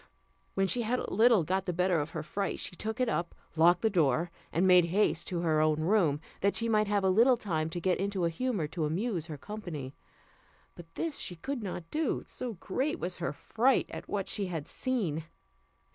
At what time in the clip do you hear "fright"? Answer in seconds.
2.23-2.59, 13.31-13.85